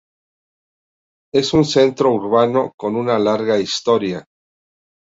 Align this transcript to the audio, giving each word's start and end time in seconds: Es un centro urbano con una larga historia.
Es 1.31 1.53
un 1.53 1.63
centro 1.63 2.11
urbano 2.15 2.73
con 2.75 2.95
una 2.95 3.19
larga 3.19 3.59
historia. 3.59 4.25